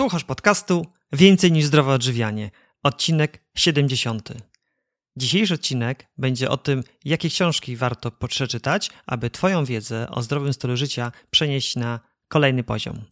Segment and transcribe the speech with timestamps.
[0.00, 2.50] Słuchasz podcastu Więcej niż zdrowe odżywianie,
[2.82, 4.32] odcinek 70.
[5.16, 10.76] Dzisiejszy odcinek będzie o tym, jakie książki warto przeczytać, aby Twoją wiedzę o zdrowym stylu
[10.76, 13.04] życia przenieść na kolejny poziom.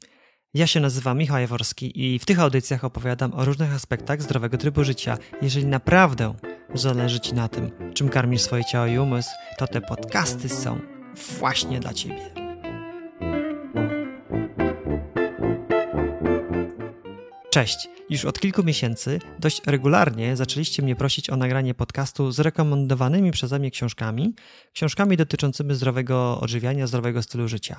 [0.54, 4.84] Ja się nazywam Michał Jaworski i w tych audycjach opowiadam o różnych aspektach zdrowego trybu
[4.84, 5.18] życia.
[5.42, 6.34] Jeżeli naprawdę
[6.74, 10.80] zależy Ci na tym, czym karmisz swoje ciało i umysł, to te podcasty są
[11.38, 12.47] właśnie dla Ciebie.
[17.50, 17.88] Cześć!
[18.10, 23.58] Już od kilku miesięcy dość regularnie zaczęliście mnie prosić o nagranie podcastu z rekomendowanymi przeze
[23.58, 24.34] mnie książkami,
[24.72, 27.76] książkami dotyczącymi zdrowego odżywiania, zdrowego stylu życia.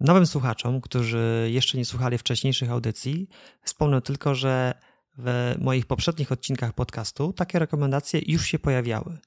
[0.00, 3.28] Nowym słuchaczom, którzy jeszcze nie słuchali wcześniejszych audycji,
[3.62, 4.74] wspomnę tylko, że
[5.18, 9.18] w moich poprzednich odcinkach podcastu takie rekomendacje już się pojawiały.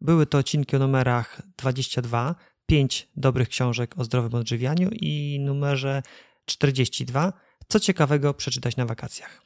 [0.00, 2.34] Były to odcinki o numerach 22,
[2.66, 6.02] 5 dobrych książek o zdrowym odżywianiu i numerze
[6.44, 7.32] 42,
[7.68, 9.42] co ciekawego przeczytać na wakacjach.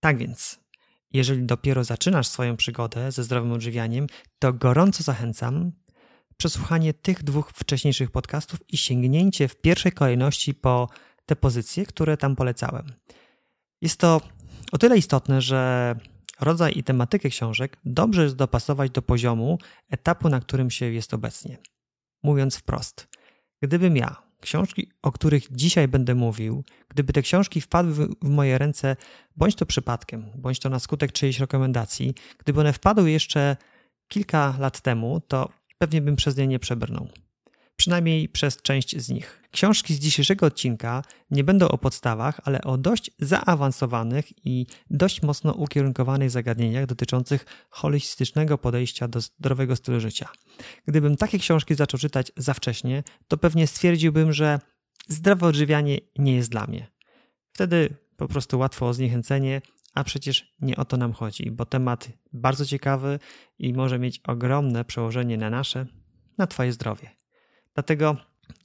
[0.00, 0.60] Tak więc,
[1.12, 4.06] jeżeli dopiero zaczynasz swoją przygodę ze zdrowym odżywianiem,
[4.38, 5.72] to gorąco zachęcam
[6.36, 10.88] przesłuchanie tych dwóch wcześniejszych podcastów i sięgnięcie w pierwszej kolejności po
[11.26, 12.86] te pozycje, które tam polecałem.
[13.80, 14.20] Jest to
[14.72, 15.94] o tyle istotne, że
[16.40, 19.58] rodzaj i tematykę książek dobrze jest dopasować do poziomu
[19.90, 21.58] etapu, na którym się jest obecnie.
[22.22, 23.08] Mówiąc wprost,
[23.62, 28.96] gdybym ja książki, o których dzisiaj będę mówił, gdyby te książki wpadły w moje ręce,
[29.36, 33.56] bądź to przypadkiem, bądź to na skutek czyjejś rekomendacji, gdyby one wpadły jeszcze
[34.08, 37.08] kilka lat temu, to pewnie bym przez nie nie przebrnął
[37.78, 39.42] przynajmniej przez część z nich.
[39.50, 45.52] Książki z dzisiejszego odcinka nie będą o podstawach, ale o dość zaawansowanych i dość mocno
[45.52, 50.28] ukierunkowanych zagadnieniach dotyczących holistycznego podejścia do zdrowego stylu życia.
[50.86, 54.60] Gdybym takie książki zaczął czytać za wcześnie, to pewnie stwierdziłbym, że
[55.08, 56.86] zdrowe odżywianie nie jest dla mnie.
[57.52, 59.62] Wtedy po prostu łatwo o zniechęcenie,
[59.94, 63.18] a przecież nie o to nam chodzi, bo temat bardzo ciekawy
[63.58, 65.86] i może mieć ogromne przełożenie na nasze,
[66.38, 67.18] na Twoje zdrowie.
[67.78, 68.16] Dlatego,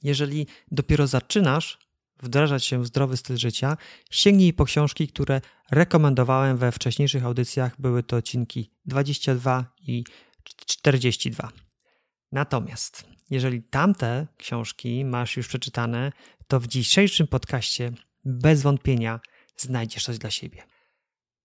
[0.02, 1.78] jeżeli dopiero zaczynasz
[2.22, 3.76] wdrażać się w zdrowy styl życia,
[4.10, 7.80] sięgnij po książki, które rekomendowałem we wcześniejszych audycjach.
[7.80, 10.04] Były to odcinki 22 i
[10.66, 11.52] 42.
[12.32, 16.12] Natomiast, jeżeli tamte książki masz już przeczytane,
[16.48, 17.92] to w dzisiejszym podcaście
[18.24, 19.20] bez wątpienia
[19.56, 20.62] znajdziesz coś dla siebie.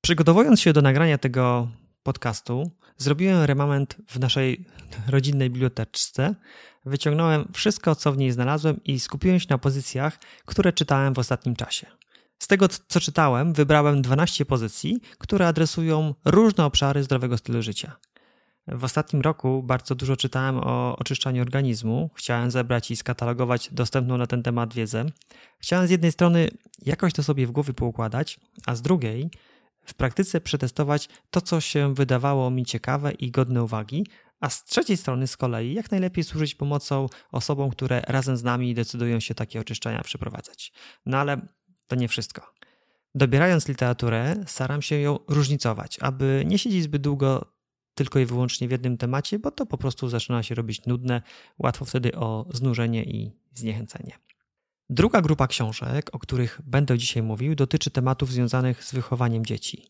[0.02, 1.68] Przygotowując się do nagrania tego
[2.10, 4.66] podcastu, zrobiłem remament w naszej
[5.08, 6.36] rodzinnej biblioteczce.
[6.86, 11.56] Wyciągnąłem wszystko, co w niej znalazłem i skupiłem się na pozycjach, które czytałem w ostatnim
[11.56, 11.88] czasie.
[12.40, 17.96] Z tego, co czytałem, wybrałem 12 pozycji, które adresują różne obszary zdrowego stylu życia.
[18.68, 22.10] W ostatnim roku bardzo dużo czytałem o oczyszczaniu organizmu.
[22.16, 25.06] Chciałem zebrać i skatalogować dostępną na ten temat wiedzę.
[25.60, 26.50] Chciałem z jednej strony
[26.86, 29.30] jakoś to sobie w głowie poukładać, a z drugiej
[29.90, 34.06] w praktyce przetestować to, co się wydawało mi ciekawe i godne uwagi,
[34.40, 38.74] a z trzeciej strony z kolei jak najlepiej służyć pomocą osobom, które razem z nami
[38.74, 40.74] decydują się takie oczyszczania przeprowadzać.
[41.06, 41.48] No ale
[41.88, 42.54] to nie wszystko.
[43.16, 47.60] Dobierając literaturę, staram się ją różnicować, aby nie siedzieć zbyt długo
[47.94, 51.22] tylko i wyłącznie w jednym temacie, bo to po prostu zaczyna się robić nudne,
[51.58, 54.29] łatwo wtedy o znużenie i zniechęcenie.
[54.92, 59.88] Druga grupa książek, o których będę dzisiaj mówił, dotyczy tematów związanych z wychowaniem dzieci.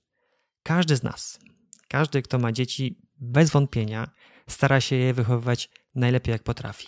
[0.64, 1.40] Każdy z nas,
[1.88, 4.10] każdy, kto ma dzieci, bez wątpienia
[4.48, 6.88] stara się je wychowywać najlepiej jak potrafi.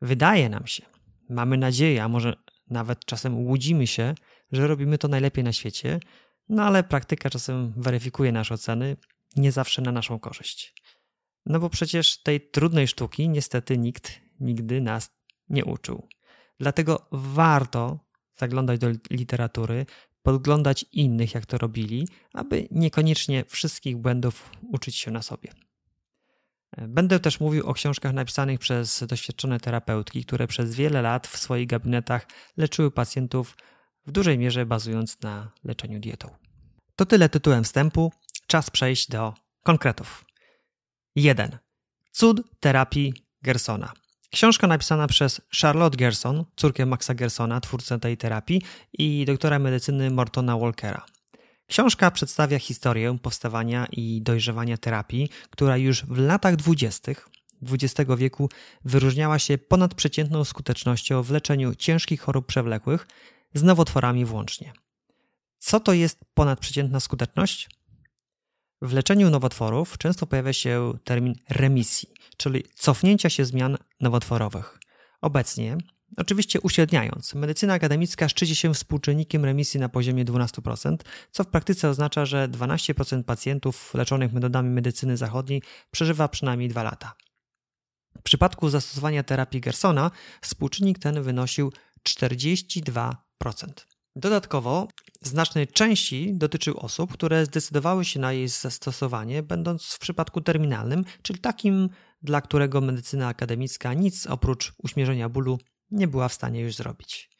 [0.00, 0.82] Wydaje nam się,
[1.28, 2.36] mamy nadzieję, a może
[2.70, 4.14] nawet czasem łudzimy się,
[4.52, 6.00] że robimy to najlepiej na świecie,
[6.48, 8.96] no ale praktyka czasem weryfikuje nasze oceny,
[9.36, 10.74] nie zawsze na naszą korzyść.
[11.46, 15.10] No bo przecież tej trudnej sztuki niestety nikt nigdy nas
[15.48, 16.08] nie uczył.
[16.60, 17.98] Dlatego warto
[18.36, 19.86] zaglądać do literatury,
[20.22, 25.52] podglądać innych, jak to robili, aby niekoniecznie wszystkich błędów uczyć się na sobie.
[26.78, 31.66] Będę też mówił o książkach napisanych przez doświadczone terapeutki, które przez wiele lat w swoich
[31.66, 32.26] gabinetach
[32.56, 33.56] leczyły pacjentów,
[34.06, 36.30] w dużej mierze bazując na leczeniu dietą.
[36.96, 38.12] To tyle tytułem wstępu.
[38.46, 40.24] Czas przejść do konkretów.
[41.16, 41.58] 1.
[42.12, 43.92] Cud terapii Gersona.
[44.30, 48.62] Książka napisana przez Charlotte Gerson, córkę Maxa Gersona, twórcę tej terapii,
[48.92, 51.06] i doktora medycyny Mortona Walkera.
[51.66, 57.28] Książka przedstawia historię powstawania i dojrzewania terapii, która już w latach dwudziestych
[57.62, 58.48] XX wieku
[58.84, 63.06] wyróżniała się ponadprzeciętną skutecznością w leczeniu ciężkich chorób przewlekłych,
[63.54, 64.72] z nowotworami włącznie.
[65.58, 67.68] Co to jest ponadprzeciętna skuteczność?
[68.84, 74.78] W leczeniu nowotworów często pojawia się termin remisji, czyli cofnięcia się zmian nowotworowych.
[75.20, 75.76] Obecnie
[76.16, 80.96] Oczywiście uśredniając, medycyna akademicka szczyci się współczynnikiem remisji na poziomie 12%,
[81.30, 87.14] co w praktyce oznacza, że 12% pacjentów leczonych metodami medycyny zachodniej przeżywa przynajmniej 2 lata.
[88.18, 90.10] W przypadku zastosowania terapii Gersona
[90.40, 91.72] współczynnik ten wynosił
[92.08, 93.14] 42%.
[94.16, 94.88] Dodatkowo
[95.22, 101.38] znacznej części dotyczył osób, które zdecydowały się na jej zastosowanie, będąc w przypadku terminalnym, czyli
[101.38, 101.88] takim,
[102.22, 105.58] dla którego medycyna akademicka nic oprócz uśmierzenia bólu
[105.90, 107.30] nie była w stanie już zrobić.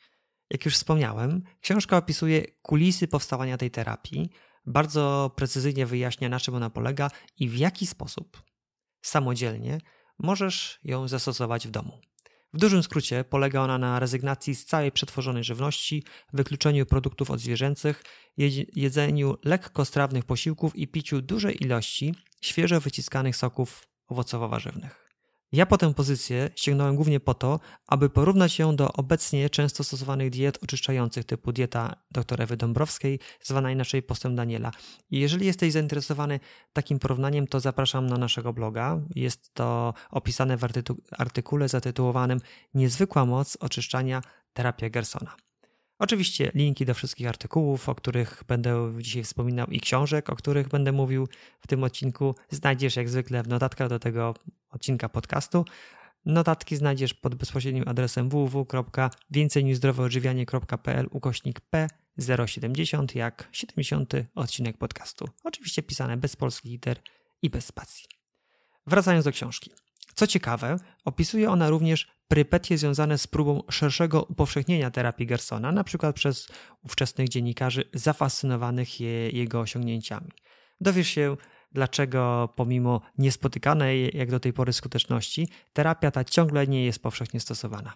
[0.50, 4.31] Jak już wspomniałem, książka opisuje kulisy powstawania tej terapii,
[4.67, 8.43] bardzo precyzyjnie wyjaśnia, na czym ona polega i w jaki sposób
[9.03, 9.79] samodzielnie
[10.19, 12.00] możesz ją zastosować w domu.
[12.54, 18.02] W dużym skrócie polega ona na rezygnacji z całej przetworzonej żywności, wykluczeniu produktów odzwierzęcych,
[18.76, 25.03] jedzeniu lekkostrawnych posiłków i piciu dużej ilości świeżo wyciskanych soków owocowo-warzywnych.
[25.54, 30.30] Ja po tę pozycję sięgnąłem głównie po to, aby porównać ją do obecnie często stosowanych
[30.30, 34.70] diet oczyszczających typu dieta dr Ewy Dąbrowskiej, zwana inaczej postem Daniela.
[35.10, 36.40] I jeżeli jesteś zainteresowany
[36.72, 39.00] takim porównaniem, to zapraszam na naszego bloga.
[39.14, 40.64] Jest to opisane w
[41.18, 42.40] artykule zatytułowanym
[42.74, 44.22] Niezwykła moc oczyszczania
[44.52, 45.36] terapia Gersona.
[45.99, 50.93] Oczywiście linki do wszystkich artykułów, o których będę dzisiaj wspominał i książek, o których będę
[50.93, 51.29] mówił
[51.61, 54.35] w tym odcinku, znajdziesz jak zwykle w notatkach do tego
[54.70, 55.64] odcinka podcastu.
[56.25, 61.61] Notatki znajdziesz pod bezpośrednim adresem www.więcejnizdroweodżywianie.pl ukośnik
[62.19, 65.29] P070 jak 70 odcinek podcastu.
[65.44, 66.99] Oczywiście pisane bez polskich liter
[67.43, 68.05] i bez spacji.
[68.87, 69.70] Wracając do książki.
[70.14, 76.16] Co ciekawe, opisuje ona również perypetie związane z próbą szerszego upowszechnienia terapii Gersona, na przykład
[76.16, 76.49] przez
[76.82, 80.31] ówczesnych dziennikarzy zafascynowanych je, jego osiągnięciami.
[80.81, 81.37] Dowiesz się,
[81.72, 87.94] dlaczego pomimo niespotykanej jak do tej pory skuteczności, terapia ta ciągle nie jest powszechnie stosowana.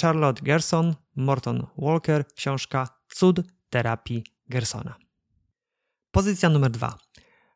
[0.00, 4.94] Charlotte Gerson, Morton Walker, książka Cud terapii Gersona.
[6.10, 6.98] Pozycja numer dwa.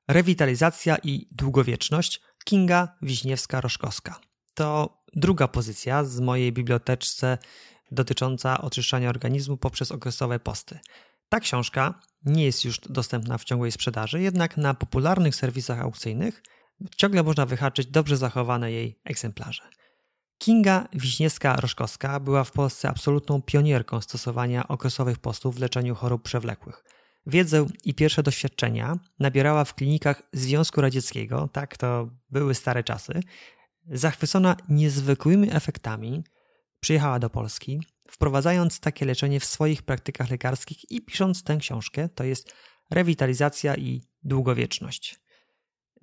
[0.08, 4.12] Rewitalizacja i długowieczność Kinga Wiśniewska-Roszkowska.
[4.54, 7.38] To druga pozycja z mojej biblioteczce
[7.90, 10.78] dotycząca oczyszczania organizmu poprzez okresowe posty.
[11.28, 16.42] Ta książka nie jest już dostępna w ciągłej sprzedaży, jednak na popularnych serwisach aukcyjnych
[16.96, 19.62] ciągle można wyhaczyć dobrze zachowane jej egzemplarze.
[20.38, 26.84] Kinga Wiśniewska-Roszkowska była w Polsce absolutną pionierką stosowania okresowych postów w leczeniu chorób przewlekłych.
[27.26, 33.20] Wiedzę i pierwsze doświadczenia nabierała w klinikach Związku Radzieckiego, tak to były stare czasy.
[33.86, 36.24] Zachwycona niezwykłymi efektami,
[36.80, 37.80] przyjechała do Polski,
[38.10, 42.54] wprowadzając takie leczenie w swoich praktykach lekarskich i pisząc tę książkę, to jest
[42.90, 45.16] rewitalizacja i długowieczność.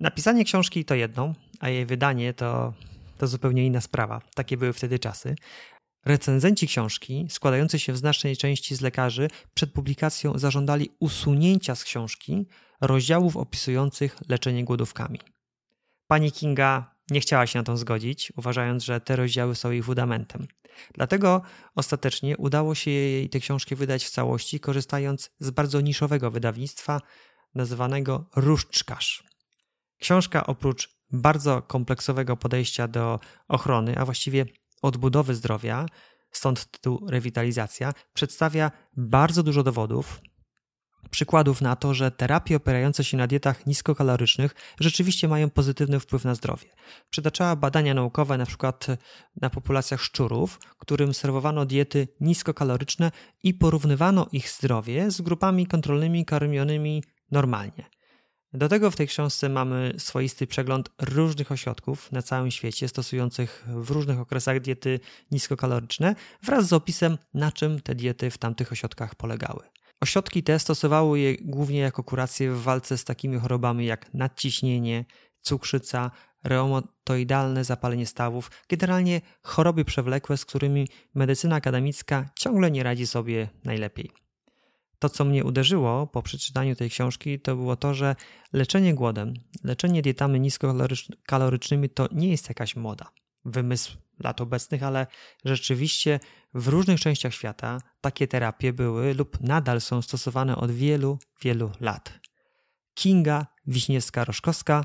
[0.00, 2.74] Napisanie książki to jedno, a jej wydanie to,
[3.18, 4.20] to zupełnie inna sprawa.
[4.34, 5.34] Takie były wtedy czasy.
[6.04, 12.46] Recenzenci książki, składający się w znacznej części z lekarzy, przed publikacją zażądali usunięcia z książki
[12.80, 15.20] rozdziałów opisujących leczenie głodówkami.
[16.06, 20.46] Pani Kinga nie chciała się na to zgodzić, uważając, że te rozdziały są jej fundamentem.
[20.94, 21.42] Dlatego
[21.74, 27.00] ostatecznie udało się jej tę książkę wydać w całości, korzystając z bardzo niszowego wydawnictwa
[27.54, 29.24] nazywanego Różdżkarz.
[29.98, 34.46] Książka oprócz bardzo kompleksowego podejścia do ochrony, a właściwie
[34.82, 35.86] odbudowy zdrowia,
[36.32, 40.20] stąd tytuł rewitalizacja, przedstawia bardzo dużo dowodów,
[41.10, 46.34] przykładów na to, że terapie opierające się na dietach niskokalorycznych rzeczywiście mają pozytywny wpływ na
[46.34, 46.68] zdrowie.
[47.10, 48.86] Przytaczała badania naukowe na przykład
[49.40, 53.10] na populacjach szczurów, którym serwowano diety niskokaloryczne
[53.42, 57.84] i porównywano ich zdrowie z grupami kontrolnymi karmionymi normalnie.
[58.54, 63.90] Do tego w tej książce mamy swoisty przegląd różnych ośrodków na całym świecie, stosujących w
[63.90, 69.60] różnych okresach diety niskokaloryczne, wraz z opisem, na czym te diety w tamtych ośrodkach polegały.
[70.00, 75.04] Ośrodki te stosowały je głównie jako kurację w walce z takimi chorobami jak nadciśnienie,
[75.42, 76.10] cukrzyca,
[76.44, 84.21] reumatoidalne zapalenie stawów, generalnie choroby przewlekłe, z którymi medycyna akademicka ciągle nie radzi sobie najlepiej.
[85.02, 88.16] To, co mnie uderzyło po przeczytaniu tej książki, to było to, że
[88.52, 93.10] leczenie głodem, leczenie dietami niskokalorycznymi to nie jest jakaś moda,
[93.44, 95.06] wymysł lat obecnych, ale
[95.44, 96.20] rzeczywiście
[96.54, 102.20] w różnych częściach świata takie terapie były lub nadal są stosowane od wielu, wielu lat.
[102.94, 104.84] Kinga Wiśniewska-Roszkowska,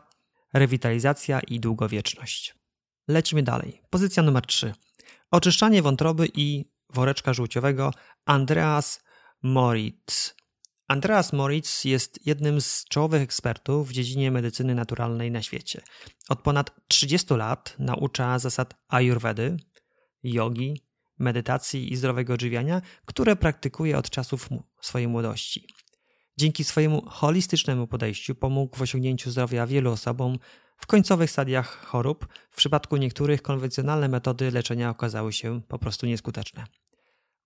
[0.54, 2.56] rewitalizacja i długowieczność.
[3.08, 3.82] Lecimy dalej.
[3.90, 4.74] Pozycja numer 3.
[5.32, 7.92] Oczyszczanie wątroby i woreczka żółciowego
[8.26, 9.07] Andreas
[9.44, 10.36] Moritz.
[10.88, 15.82] Andreas Moritz jest jednym z czołowych ekspertów w dziedzinie medycyny naturalnej na świecie.
[16.30, 19.58] Od ponad 30 lat naucza zasad ayurvedy,
[20.24, 20.82] jogi,
[21.20, 24.50] medytacji i zdrowego odżywiania, które praktykuje od czasów
[24.82, 25.68] swojej młodości.
[26.38, 30.38] Dzięki swojemu holistycznemu podejściu pomógł w osiągnięciu zdrowia wielu osobom
[30.78, 32.28] w końcowych stadiach chorób.
[32.52, 36.66] W przypadku niektórych konwencjonalne metody leczenia okazały się po prostu nieskuteczne.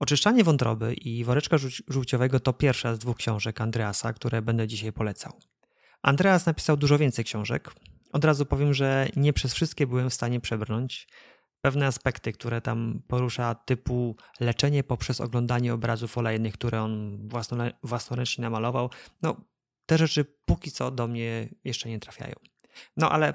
[0.02, 5.34] Oczyszczanie wątroby i woreczka żółciowego to pierwsza z dwóch książek Andreasa, które będę dzisiaj polecał.
[6.02, 7.72] Andreas napisał dużo więcej książek.
[8.12, 11.08] Od razu powiem, że nie przez wszystkie byłem w stanie przebrnąć.
[11.62, 17.20] Pewne aspekty, które tam porusza, typu leczenie poprzez oglądanie obrazów olejnych, które on
[17.84, 18.90] własnoręcznie namalował,
[19.22, 19.36] no
[19.86, 22.36] te rzeczy póki co do mnie jeszcze nie trafiają.
[22.98, 23.34] No ale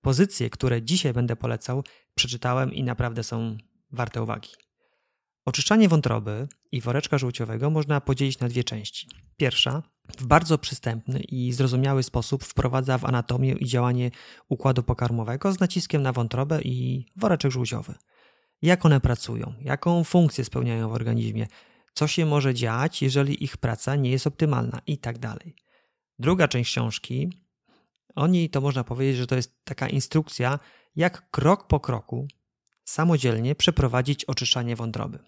[0.00, 1.84] pozycje, które dzisiaj będę polecał,
[2.14, 3.56] przeczytałem i naprawdę są
[3.90, 4.50] warte uwagi.
[5.48, 9.08] Oczyszczanie wątroby i woreczka żółciowego można podzielić na dwie części.
[9.36, 9.82] Pierwsza
[10.18, 14.10] w bardzo przystępny i zrozumiały sposób wprowadza w anatomię i działanie
[14.48, 17.94] układu pokarmowego z naciskiem na wątrobę i woreczek żółciowy.
[18.62, 21.46] Jak one pracują, jaką funkcję spełniają w organizmie,
[21.94, 25.54] co się może dziać, jeżeli ich praca nie jest optymalna i tak dalej.
[26.18, 27.32] Druga część książki,
[28.14, 30.58] o niej to można powiedzieć, że to jest taka instrukcja,
[30.96, 32.28] jak krok po kroku
[32.84, 35.18] samodzielnie przeprowadzić oczyszczanie wątroby.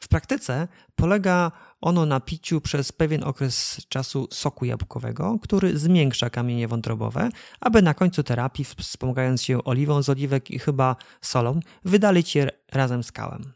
[0.00, 6.68] W praktyce polega ono na piciu przez pewien okres czasu soku jabłkowego, który zwiększa kamienie
[6.68, 7.28] wątrobowe,
[7.60, 13.02] aby na końcu terapii, wspomagając się oliwą z oliwek i chyba solą, wydalić je razem
[13.02, 13.52] z kałem.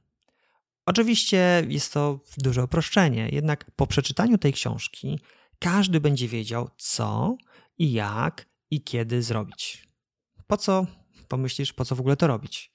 [0.87, 5.21] Oczywiście jest to duże uproszczenie, jednak po przeczytaniu tej książki
[5.59, 7.37] każdy będzie wiedział, co
[7.79, 9.87] i jak i kiedy zrobić.
[10.47, 10.87] Po co,
[11.29, 12.71] pomyślisz, po co w ogóle to robić?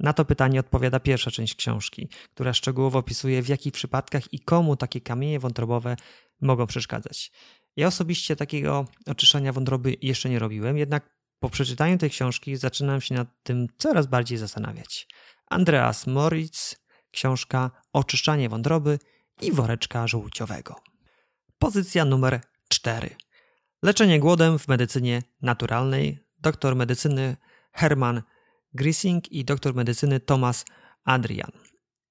[0.00, 4.76] Na to pytanie odpowiada pierwsza część książki, która szczegółowo opisuje w jakich przypadkach i komu
[4.76, 5.96] takie kamienie wątrobowe
[6.40, 7.32] mogą przeszkadzać.
[7.76, 13.14] Ja osobiście takiego oczyszczania wątroby jeszcze nie robiłem, jednak po przeczytaniu tej książki zaczynam się
[13.14, 15.06] nad tym coraz bardziej zastanawiać.
[15.50, 16.76] Andreas Moritz,
[17.10, 18.98] książka Oczyszczanie wątroby
[19.42, 20.76] i woreczka żółciowego.
[21.58, 23.16] Pozycja numer 4.
[23.82, 26.18] Leczenie głodem w medycynie naturalnej.
[26.38, 27.36] Doktor medycyny
[27.72, 28.22] Hermann
[28.74, 30.64] Grising i doktor medycyny Thomas
[31.04, 31.50] Adrian.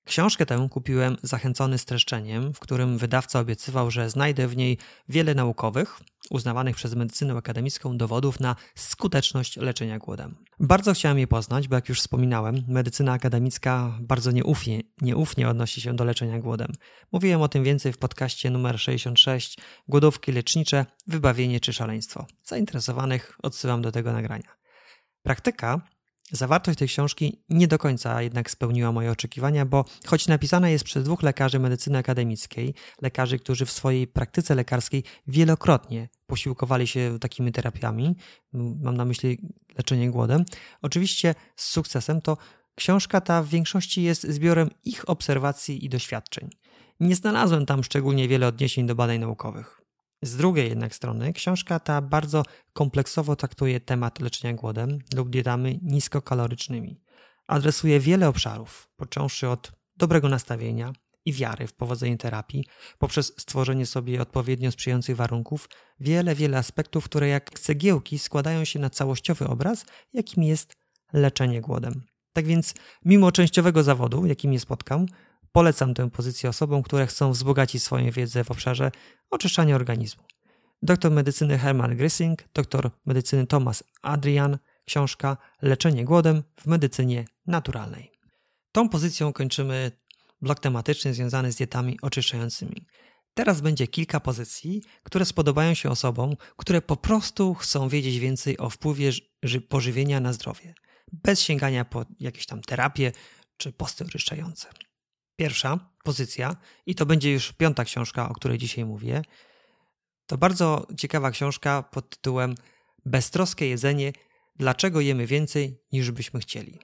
[0.08, 4.78] Książkę tę kupiłem zachęcony streszczeniem, w którym wydawca obiecywał, że znajdę w niej
[5.10, 6.00] wiele naukowych,
[6.30, 10.36] uznawanych przez medycynę akademicką dowodów na skuteczność leczenia głodem.
[10.60, 15.96] Bardzo chciałem je poznać, bo jak już wspominałem, medycyna akademicka bardzo nieufnie, nieufnie odnosi się
[15.96, 16.72] do leczenia głodem.
[17.12, 22.26] Mówiłem o tym więcej w podcaście numer 66 Głodówki lecznicze, wybawienie czy szaleństwo.
[22.44, 24.58] Zainteresowanych odsyłam do tego nagrania.
[25.24, 25.82] Praktyka
[26.32, 31.04] Zawartość tej książki nie do końca jednak spełniła moje oczekiwania, bo choć napisana jest przez
[31.04, 38.16] dwóch lekarzy medycyny akademickiej, lekarzy, którzy w swojej praktyce lekarskiej wielokrotnie posiłkowali się takimi terapiami,
[38.54, 39.38] mam na myśli
[39.78, 40.46] leczenie głodem,
[40.82, 42.38] oczywiście z sukcesem, to
[42.76, 46.50] książka ta w większości jest zbiorem ich obserwacji i doświadczeń.
[47.00, 49.87] Nie znalazłem tam szczególnie wiele odniesień do badań naukowych.
[50.22, 52.44] Z drugiej jednak strony książka ta bardzo
[52.74, 57.02] kompleksowo traktuje temat leczenia głodem lub dietami niskokalorycznymi.
[57.48, 60.94] Adresuje wiele obszarów, począwszy od dobrego nastawienia
[61.26, 62.66] i wiary w powodzenie terapii,
[62.98, 65.70] poprzez stworzenie sobie odpowiednio sprzyjających warunków,
[66.00, 70.76] wiele, wiele aspektów, które jak cegiełki składają się na całościowy obraz, jakim jest
[71.14, 72.04] leczenie głodem.
[72.34, 72.74] Tak więc,
[73.06, 75.06] mimo częściowego zawodu, jakim je spotkam,
[75.52, 78.92] Polecam tę pozycję osobom, które chcą wzbogacić swoją wiedzę w obszarze
[79.30, 80.24] oczyszczania organizmu.
[80.82, 88.12] Doktor medycyny Hermann Grissing, doktor medycyny Thomas Adrian, książka Leczenie głodem w medycynie naturalnej.
[88.72, 89.92] Tą pozycją kończymy
[90.42, 92.88] blok tematyczny związany z dietami oczyszczającymi.
[93.34, 98.70] Teraz będzie kilka pozycji, które spodobają się osobom, które po prostu chcą wiedzieć więcej o
[98.70, 99.12] wpływie
[99.70, 100.74] pożywienia na zdrowie,
[101.14, 103.12] bez sięgania po jakieś tam terapie
[103.58, 104.70] czy posty oczyszczające.
[105.38, 109.22] Pierwsza pozycja, i to będzie już piąta książka, o której dzisiaj mówię,
[110.26, 112.56] to bardzo ciekawa książka pod tytułem
[113.06, 114.14] Beztroskie jedzenie
[114.60, 116.80] Dlaczego jemy więcej niż byśmy chcieli?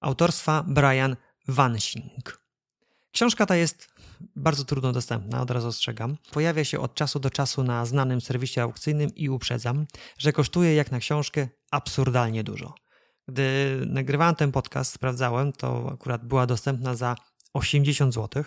[0.00, 1.16] Autorstwa Brian
[1.48, 2.40] Vansing.
[3.12, 3.88] Książka ta jest
[4.36, 6.16] bardzo trudno dostępna, od razu ostrzegam.
[6.32, 9.86] Pojawia się od czasu do czasu na znanym serwisie aukcyjnym i uprzedzam,
[10.18, 12.74] że kosztuje jak na książkę absurdalnie dużo.
[13.28, 17.16] Gdy nagrywałem ten podcast, sprawdzałem, to akurat była dostępna za
[17.54, 18.44] 80 zł.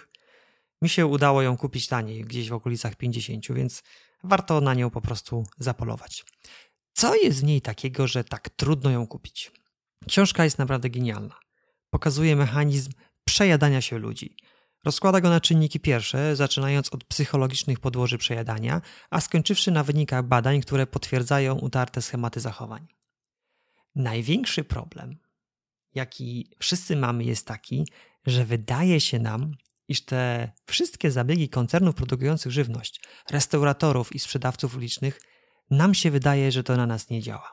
[0.81, 3.83] Mi się udało ją kupić taniej, gdzieś w okolicach 50, więc
[4.23, 6.25] warto na nią po prostu zapolować.
[6.93, 9.51] Co jest w niej takiego, że tak trudno ją kupić?
[10.07, 11.35] Książka jest naprawdę genialna.
[11.89, 12.91] Pokazuje mechanizm
[13.25, 14.35] przejadania się ludzi.
[14.85, 20.61] Rozkłada go na czynniki pierwsze, zaczynając od psychologicznych podłoży przejadania, a skończywszy na wynikach badań,
[20.61, 22.87] które potwierdzają utarte schematy zachowań.
[23.95, 25.17] Największy problem,
[25.95, 27.87] jaki wszyscy mamy, jest taki,
[28.25, 29.51] że wydaje się nam,
[29.87, 35.21] iż te wszystkie zabiegi koncernów produkujących żywność, restauratorów i sprzedawców ulicznych,
[35.69, 37.51] nam się wydaje, że to na nas nie działa.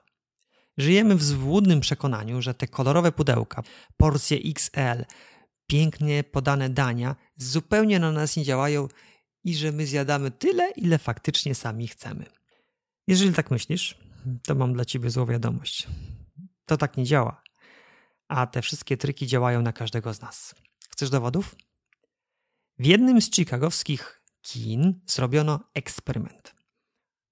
[0.78, 3.62] Żyjemy w złudnym przekonaniu, że te kolorowe pudełka,
[3.96, 5.04] porcje XL,
[5.66, 8.88] pięknie podane dania zupełnie na nas nie działają
[9.44, 12.26] i że my zjadamy tyle, ile faktycznie sami chcemy.
[13.06, 13.98] Jeżeli tak myślisz,
[14.46, 15.86] to mam dla ciebie złą wiadomość.
[16.66, 17.42] To tak nie działa.
[18.30, 20.54] A te wszystkie triki działają na każdego z nas.
[20.90, 21.56] Chcesz dowodów?
[22.78, 26.54] W jednym z chicagowskich kin zrobiono eksperyment.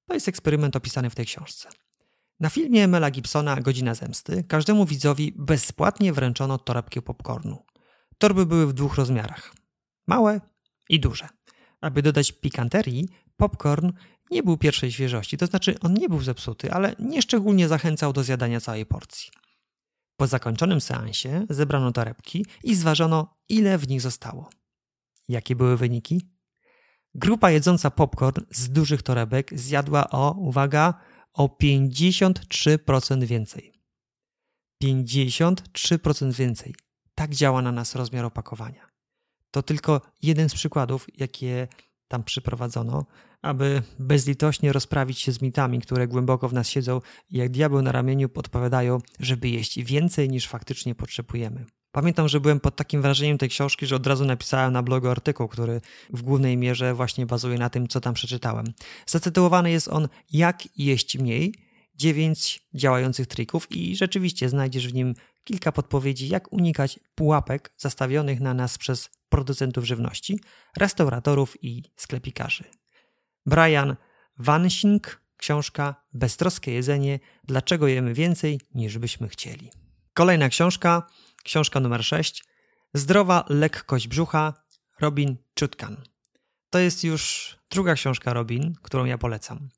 [0.09, 1.69] To jest eksperyment opisany w tej książce.
[2.41, 7.67] Na filmie Mela Gibsona Godzina Zemsty każdemu widzowi bezpłatnie wręczono torebkę popcornu.
[8.19, 9.55] Torby były w dwóch rozmiarach.
[10.07, 10.41] Małe
[10.89, 11.29] i duże.
[11.81, 13.93] Aby dodać pikanterii, popcorn
[14.31, 18.61] nie był pierwszej świeżości, to znaczy on nie był zepsuty, ale nieszczególnie zachęcał do zjadania
[18.61, 19.31] całej porcji.
[20.21, 24.51] Po zakończonym seansie zebrano torebki i zważono, ile w nich zostało.
[25.29, 26.31] Jakie były wyniki?
[27.15, 30.95] Grupa jedząca popcorn z dużych torebek zjadła o, uwaga,
[31.33, 33.73] o 53% więcej.
[34.85, 36.75] 53% więcej.
[37.15, 38.89] Tak działa na nas rozmiar opakowania.
[39.51, 41.69] To tylko jeden z przykładów, jakie
[42.09, 43.07] tam przyprowadzono,
[43.43, 47.01] aby bezlitośnie rozprawić się z mitami, które głęboko w nas siedzą
[47.31, 51.65] i jak diabeł na ramieniu podpowiadają, żeby jeść więcej niż faktycznie potrzebujemy.
[51.93, 55.49] Pamiętam, że byłem pod takim wrażeniem tej książki, że od razu napisałem na blogu artykuł,
[55.49, 58.67] który w głównej mierze właśnie bazuje na tym, co tam przeczytałem.
[59.07, 61.55] Zatytułowany jest on Jak jeść mniej?
[61.95, 65.15] Dziewięć działających trików i rzeczywiście znajdziesz w nim
[65.49, 70.41] kilka podpowiedzi, jak unikać pułapek zastawionych na nas przez producentów żywności,
[70.77, 72.65] restauratorów i sklepikarzy.
[73.47, 73.97] Brian
[74.39, 79.71] Vansing, książka Beztroskie jedzenie, dlaczego jemy więcej niż byśmy chcieli.
[80.15, 81.07] Kolejna książka
[81.45, 82.45] Książka numer 6.
[82.95, 84.55] Zdrowa lekkość brzucha
[85.01, 85.97] Robin Chutkan.
[86.71, 89.69] To jest już druga książka Robin, którą ja polecam.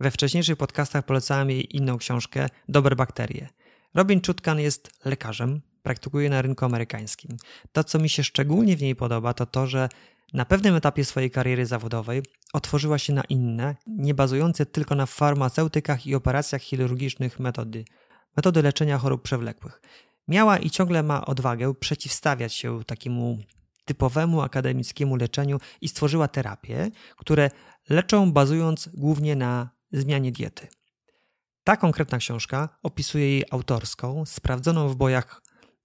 [0.00, 3.48] We wcześniejszych podcastach polecałem jej inną książkę Dobre bakterie.
[3.94, 7.36] Robin Chutkan jest lekarzem, praktykuje na rynku amerykańskim.
[7.72, 9.88] To, co mi się szczególnie w niej podoba, to to, że
[10.32, 12.22] na pewnym etapie swojej kariery zawodowej
[12.52, 17.84] otworzyła się na inne, nie bazujące tylko na farmaceutykach i operacjach chirurgicznych metody,
[18.36, 19.80] metody leczenia chorób przewlekłych
[20.30, 23.38] miała i ciągle ma odwagę przeciwstawiać się takiemu
[23.84, 27.50] typowemu akademickiemu leczeniu i stworzyła terapie, które
[27.88, 30.68] leczą bazując głównie na zmianie diety.
[31.64, 35.42] Ta konkretna książka opisuje jej autorską, sprawdzoną w bojach,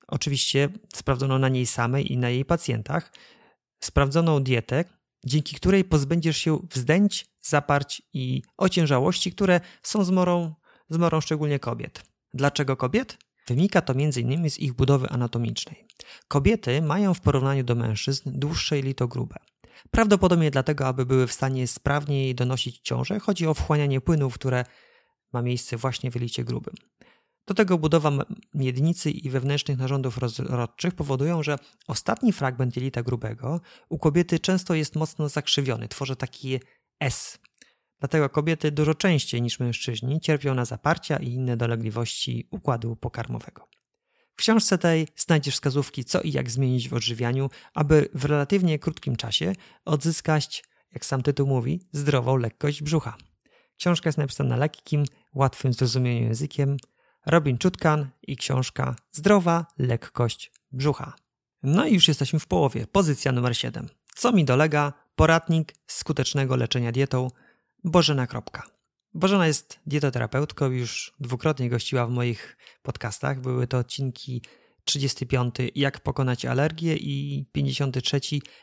[0.08, 3.12] oczywiście sprawdzoną na niej samej i na jej pacjentach,
[3.80, 4.86] sprawdzoną dietę,
[5.26, 10.54] dzięki której pozbędziesz się wzdęć, zaparć i ociężałości, które są zmorą,
[10.90, 12.04] zmorą szczególnie kobiet.
[12.34, 13.18] Dlaczego kobiet?
[13.48, 14.50] Wynika to m.in.
[14.50, 15.88] z ich budowy anatomicznej.
[16.28, 19.36] Kobiety mają w porównaniu do mężczyzn dłuższe jelito grube.
[19.92, 24.66] Prawdopodobnie dlatego, aby były w stanie sprawniej donosić ciążę, chodzi o wchłanianie płynów, które
[25.34, 26.74] ma miejsce właśnie w jelicie grubym.
[27.48, 28.12] Do tego budowa
[28.54, 31.58] miednicy i wewnętrznych narządów rozrodczych powodują, że
[31.88, 36.60] ostatni fragment jelita grubego u kobiety często jest mocno zakrzywiony, tworzy taki
[37.00, 37.40] S,
[38.00, 43.68] Dlatego kobiety dużo częściej niż mężczyźni cierpią na zaparcia i inne dolegliwości układu pokarmowego.
[44.34, 49.16] W książce tej znajdziesz wskazówki, co i jak zmienić w odżywianiu, aby w relatywnie krótkim
[49.16, 49.54] czasie
[49.86, 53.18] odzyskać, jak sam tytuł mówi, zdrową lekkość brzucha.
[53.78, 56.78] Książka jest napisana lekkim, łatwym zrozumieniu językiem.
[57.26, 61.14] Robin Czutkan i książka Zdrowa lekkość brzucha.
[61.64, 62.88] No i już jesteśmy w połowie.
[62.88, 63.90] Pozycja numer 7.
[64.16, 64.94] Co mi dolega?
[65.16, 67.28] Poradnik skutecznego leczenia dietą
[67.84, 68.64] Bożena Kropka.
[69.14, 73.42] Bożena jest dietoterapeutką, już dwukrotnie gościła w moich podcastach.
[73.42, 74.42] Były to odcinki
[74.86, 78.20] 35 Jak pokonać alergię i 53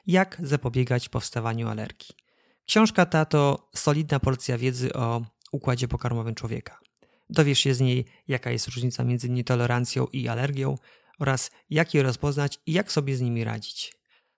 [0.06, 2.21] Jak zapobiegać powstawaniu alergii.
[2.66, 5.22] Książka ta to solidna porcja wiedzy o
[5.52, 6.78] układzie pokarmowym człowieka.
[7.30, 10.74] Dowiesz się z niej, jaka jest różnica między nietolerancją i alergią
[11.18, 13.94] oraz jak je rozpoznać i jak sobie z nimi radzić.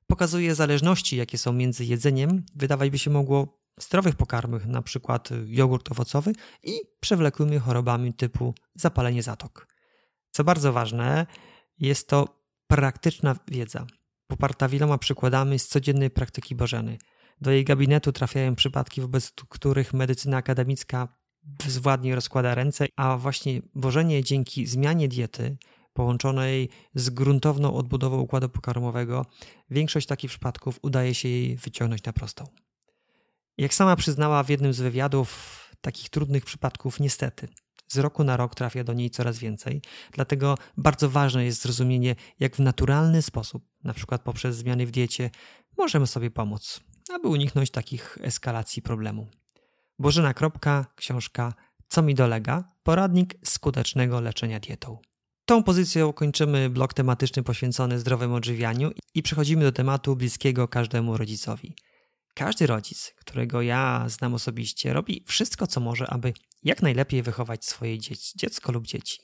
[0.06, 5.18] Pokazuje zależności, jakie są między jedzeniem, wydawać by się mogło zdrowych pokarmych, np.
[5.46, 6.32] jogurt owocowy
[6.62, 9.68] i przewlekłymi chorobami typu zapalenie zatok.
[10.30, 11.26] Co bardzo ważne,
[11.78, 13.86] jest to praktyczna wiedza,
[14.26, 16.98] poparta wieloma przykładami z codziennej praktyki Bożeny.
[17.40, 21.08] Do jej gabinetu trafiają przypadki, wobec których medycyna akademicka
[21.42, 25.56] bezwładnie rozkłada ręce, a właśnie Bożenie dzięki zmianie diety
[25.92, 29.26] połączonej z gruntowną odbudową układu pokarmowego,
[29.70, 32.44] większość takich przypadków udaje się jej wyciągnąć na prostą.
[33.58, 37.48] Jak sama przyznała w jednym z wywiadów, takich trudnych przypadków niestety
[37.88, 42.56] Z roku na rok trafia do niej coraz więcej, dlatego bardzo ważne jest zrozumienie, jak
[42.56, 45.30] w naturalny sposób, na przykład poprzez zmiany w diecie,
[45.78, 46.80] możemy sobie pomóc,
[47.12, 49.26] aby uniknąć takich eskalacji problemu.
[49.98, 51.54] Bożena Kropka, książka
[51.88, 52.72] Co mi dolega?
[52.82, 54.98] Poradnik skutecznego leczenia dietą.
[55.46, 61.76] Tą pozycją kończymy blok tematyczny poświęcony zdrowemu odżywianiu i przechodzimy do tematu bliskiego każdemu rodzicowi.
[62.34, 67.98] Każdy rodzic, którego ja znam osobiście, robi wszystko, co może, aby jak najlepiej wychować swoje
[68.36, 69.18] dziecko lub dzieci.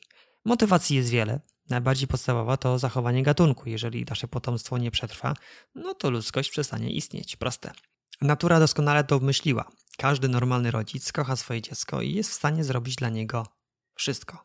[0.45, 1.41] Motywacji jest wiele.
[1.71, 3.69] Najbardziej podstawowa to zachowanie gatunku.
[3.69, 5.35] Jeżeli nasze potomstwo nie przetrwa,
[5.75, 7.37] no to ludzkość przestanie istnieć.
[7.37, 7.73] Proste.
[8.21, 9.71] Natura doskonale to obmyśliła.
[9.99, 13.47] Każdy normalny rodzic kocha swoje dziecko i jest w stanie zrobić dla niego
[13.95, 14.43] wszystko.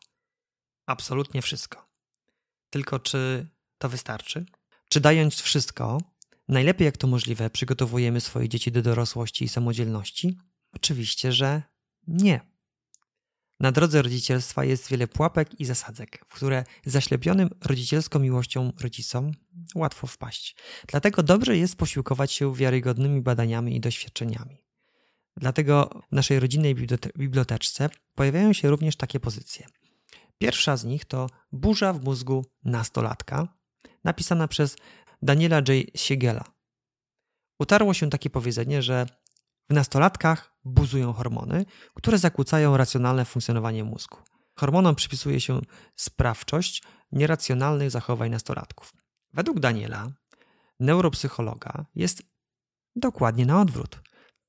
[0.86, 1.86] Absolutnie wszystko.
[2.70, 4.46] Tylko czy to wystarczy?
[4.88, 6.00] Czy dając wszystko,
[6.48, 10.38] najlepiej jak to możliwe, przygotowujemy swoje dzieci do dorosłości i samodzielności?
[10.72, 11.62] Oczywiście, że
[12.06, 12.55] nie.
[13.60, 19.32] Na drodze rodzicielstwa jest wiele pułapek i zasadzek, w które zaślepionym rodzicielską miłością rodzicom
[19.74, 20.56] łatwo wpaść.
[20.88, 24.64] Dlatego dobrze jest posiłkować się wiarygodnymi badaniami i doświadczeniami.
[25.36, 26.74] Dlatego w naszej rodzinnej
[27.18, 29.66] biblioteczce pojawiają się również takie pozycje.
[30.38, 33.48] Pierwsza z nich to Burza w mózgu nastolatka,
[34.04, 34.76] napisana przez
[35.22, 35.66] Daniela J.
[35.94, 36.44] Siegela.
[37.58, 39.06] Utarło się takie powiedzenie, że
[39.70, 44.18] w nastolatkach buzują hormony, które zakłócają racjonalne funkcjonowanie mózgu.
[44.54, 45.60] Hormonom przypisuje się
[45.96, 48.92] sprawczość nieracjonalnych zachowań nastolatków.
[49.32, 50.12] Według Daniela,
[50.80, 52.22] neuropsychologa, jest
[52.96, 54.00] dokładnie na odwrót.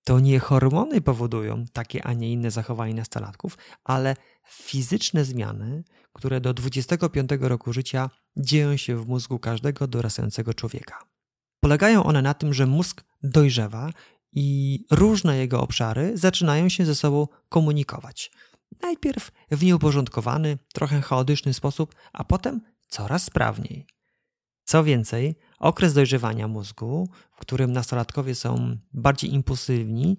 [0.04, 6.54] To nie hormony powodują takie, a nie inne zachowania nastolatków, ale fizyczne zmiany, które do
[6.54, 11.00] 25 roku życia dzieją się w mózgu każdego dorastającego człowieka.
[11.60, 13.90] Polegają one na tym, że mózg dojrzewa
[14.34, 18.32] i różne jego obszary zaczynają się ze sobą komunikować.
[18.82, 23.88] Najpierw w nieuporządkowany, trochę chaotyczny sposób, a potem coraz sprawniej.
[24.64, 30.18] Co więcej, okres dojrzewania mózgu, w którym nastolatkowie są bardziej impulsywni,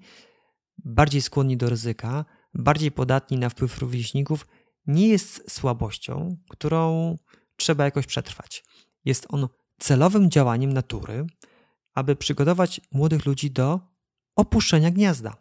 [0.79, 4.47] bardziej skłonni do ryzyka, bardziej podatni na wpływ rówieśników,
[4.87, 7.17] nie jest słabością, którą
[7.57, 8.65] trzeba jakoś przetrwać.
[9.05, 11.27] Jest on celowym działaniem natury,
[11.95, 13.81] aby przygotować młodych ludzi do
[14.39, 15.37] opuszczenia gniazda.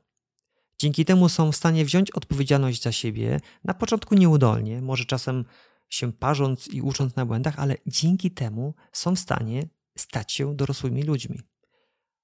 [0.80, 5.46] Dzięki temu są w stanie wziąć odpowiedzialność za siebie, na początku nieudolnie, może czasem
[5.90, 11.04] się parząc i ucząc na błędach, ale dzięki temu są w stanie stać się dorosłymi
[11.04, 11.42] ludźmi.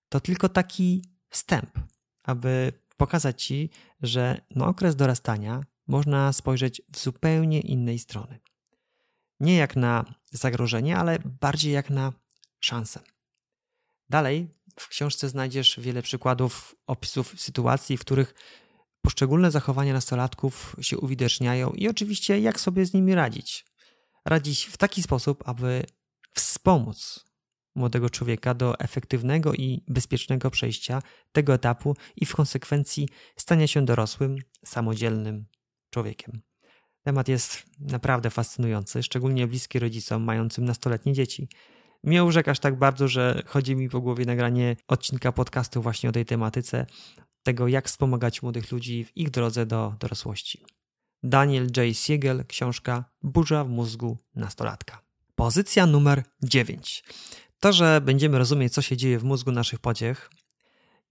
[0.10, 1.80] To tylko taki wstęp,
[2.24, 3.70] aby pokazać Ci,
[4.02, 8.40] że na okres dorastania można spojrzeć w zupełnie innej strony.
[9.40, 12.14] Nie jak na zagrożenie, ale bardziej jak na
[12.60, 13.00] szansę.
[14.10, 14.48] Dalej
[14.80, 18.34] w książce znajdziesz wiele przykładów, opisów sytuacji, w których
[19.02, 23.66] poszczególne zachowania nastolatków się uwidaczniają i oczywiście jak sobie z nimi radzić.
[24.26, 25.84] Radzić w taki sposób, aby
[26.34, 27.26] wspomóc
[27.76, 34.36] młodego człowieka do efektywnego i bezpiecznego przejścia tego etapu i w konsekwencji stania się dorosłym,
[34.66, 35.46] samodzielnym
[35.90, 36.42] człowiekiem.
[37.04, 41.48] Temat jest naprawdę fascynujący, szczególnie bliski rodzicom mającym nastoletnie dzieci.
[42.04, 46.26] Mnie urzekasz tak bardzo, że chodzi mi po głowie nagranie odcinka podcastu właśnie o tej
[46.26, 46.86] tematyce,
[47.44, 50.66] tego jak wspomagać młodych ludzi w ich drodze do dorosłości.
[51.24, 51.98] Daniel J.
[51.98, 55.02] Siegel, książka Burza w mózgu nastolatka.
[55.36, 57.04] Pozycja numer 9.
[57.60, 60.30] To, że będziemy rozumieć, co się dzieje w mózgu naszych pociech,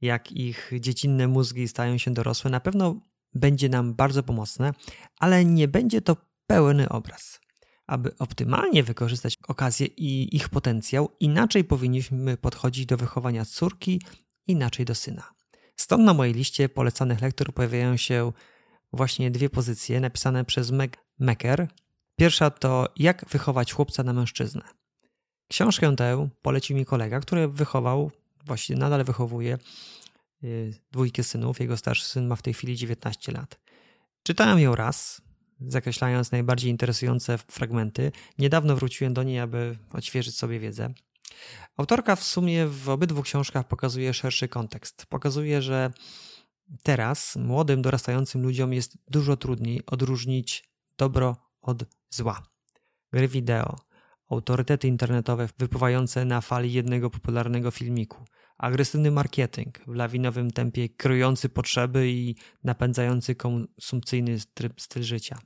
[0.01, 3.01] jak ich dziecinne mózgi stają się dorosłe, na pewno
[3.35, 4.73] będzie nam bardzo pomocne,
[5.19, 7.41] ale nie będzie to pełny obraz.
[7.93, 14.01] Aby optymalnie wykorzystać okazję i ich potencjał, inaczej powinniśmy podchodzić do wychowania córki,
[14.47, 15.33] inaczej do syna.
[15.77, 18.33] Stąd na mojej liście polecanych lektur pojawiają się
[18.93, 21.69] właśnie dwie pozycje napisane przez Meg Mecker.
[22.17, 24.63] Pierwsza to Jak wychować chłopca na mężczyznę.
[25.49, 28.11] Książkę tę polecił mi kolega, który wychował,
[28.45, 29.59] właściwie nadal wychowuje
[30.45, 31.61] y, dwójkę synów.
[31.61, 33.61] Jego starszy syn ma w tej chwili 19 lat.
[34.23, 35.23] Czytałem ją raz,
[35.69, 38.13] zakreślając najbardziej interesujące fragmenty.
[38.39, 40.95] Niedawno wróciłem do niej, aby odświeżyć sobie wiedzę.
[41.77, 45.07] Autorka w sumie w obydwu książkach pokazuje szerszy kontekst.
[45.07, 45.93] Pokazuje, że
[46.83, 50.65] teraz młodym, dorastającym ludziom jest dużo trudniej odróżnić
[50.97, 52.43] dobro od zła.
[53.13, 53.77] Gry wideo,
[54.31, 58.25] autorytety internetowe wypływające na fali jednego popularnego filmiku,
[58.59, 64.39] agresywny marketing w lawinowym tempie kryjący potrzeby i napędzający konsumpcyjny
[64.79, 65.39] styl życia.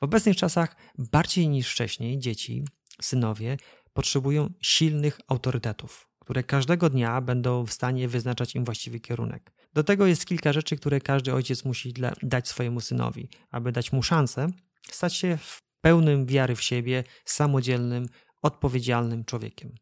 [0.00, 2.64] W obecnych czasach bardziej niż wcześniej dzieci,
[3.02, 3.56] synowie
[3.92, 9.52] potrzebują silnych autorytetów, które każdego dnia będą w stanie wyznaczać im właściwy kierunek.
[9.74, 14.02] Do tego jest kilka rzeczy, które każdy ojciec musi dać swojemu synowi, aby dać mu
[14.02, 14.48] szansę
[14.90, 15.38] stać się
[15.80, 18.06] pełnym wiary w siebie, samodzielnym,
[18.42, 19.74] odpowiedzialnym człowiekiem.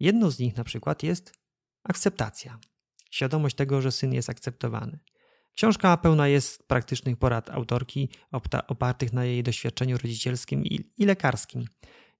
[0.00, 1.32] Jedną z nich na przykład jest
[1.84, 2.58] akceptacja.
[3.10, 4.98] Świadomość tego, że syn jest akceptowany.
[5.60, 8.08] Książka pełna jest praktycznych porad autorki,
[8.68, 11.64] opartych na jej doświadczeniu rodzicielskim i, lekarskim.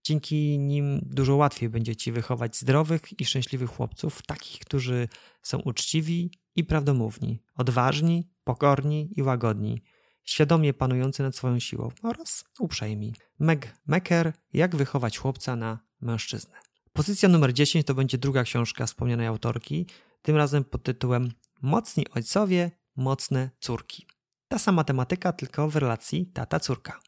[0.05, 5.09] Dzięki nim dużo łatwiej będzie ci wychować zdrowych i szczęśliwych chłopców, takich, którzy
[5.43, 9.83] są uczciwi i prawdomówni, odważni, pokorni i łagodni,
[10.25, 13.15] świadomie panujący nad swoją siłą oraz uprzejmi.
[13.39, 16.57] Meg Mecker Jak wychować chłopca na mężczyznę.
[16.93, 19.87] Pozycja numer 10 to będzie druga książka wspomnianej autorki,
[20.23, 22.71] tym razem pod tytułem Mocni ojcowie,
[23.01, 24.07] mocne córki.
[24.49, 27.01] Ta sama tematyka, tylko w relacji tata-córka.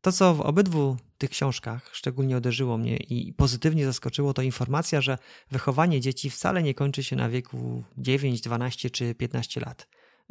[0.00, 5.18] To, co w obydwu tych książkach szczególnie uderzyło mnie i pozytywnie zaskoczyło, to informacja, że
[5.50, 9.88] wychowanie dzieci wcale nie kończy się na wieku 9, 12 czy 15 lat.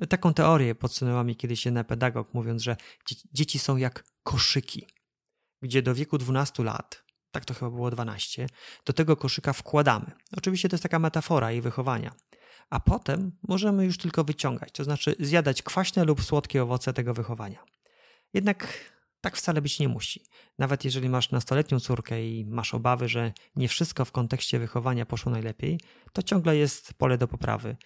[0.09, 2.75] Taką teorię podsunęła mi kiedyś jedna pedagog, mówiąc, że
[3.33, 4.87] dzieci są jak koszyki,
[5.61, 8.47] gdzie do wieku 12 lat, tak to chyba było 12,
[8.85, 10.11] do tego koszyka wkładamy.
[10.37, 12.11] Oczywiście to jest taka metafora jej wychowania.
[12.71, 17.63] A potem możemy już tylko wyciągać, to znaczy zjadać kwaśne lub słodkie owoce tego wychowania.
[18.33, 20.25] Jednak tak wcale być nie musi.
[20.59, 25.31] Nawet jeżeli masz nastoletnią córkę i masz obawy, że nie wszystko w kontekście wychowania poszło
[25.31, 25.79] najlepiej,
[26.13, 27.77] to ciągle jest pole do poprawy,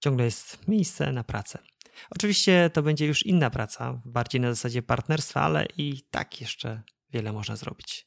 [0.00, 1.58] ciągle jest miejsce na pracę.
[2.10, 7.32] Oczywiście to będzie już inna praca, bardziej na zasadzie partnerstwa, ale i tak jeszcze wiele
[7.32, 8.06] można zrobić.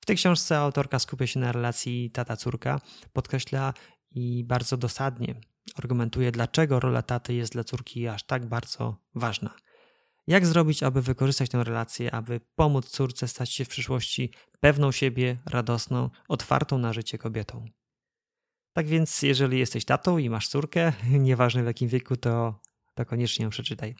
[0.00, 2.80] W tej książce autorka skupia się na relacji tata-córka,
[3.12, 3.74] podkreśla
[4.10, 9.54] i bardzo dosadnie argumentuje, dlaczego rola taty jest dla córki aż tak bardzo ważna.
[10.26, 15.38] Jak zrobić, aby wykorzystać tę relację, aby pomóc córce stać się w przyszłości pewną siebie,
[15.46, 17.64] radosną, otwartą na życie kobietą?
[18.72, 22.60] Tak więc, jeżeli jesteś tatą i masz córkę, nieważne w jakim wieku, to,
[22.94, 23.94] to koniecznie ją przeczytaj.